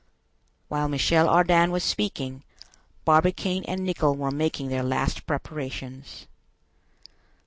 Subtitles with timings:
[0.67, 2.43] While Michel Ardan was speaking,
[3.05, 6.25] Barbicane and Nicholl were making their last preparations.